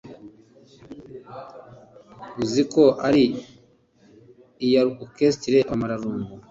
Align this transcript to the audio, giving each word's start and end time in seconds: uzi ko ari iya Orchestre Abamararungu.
uzi 2.43 2.61
ko 2.73 2.83
ari 3.07 3.23
iya 4.65 4.81
Orchestre 5.03 5.57
Abamararungu. 5.65 6.31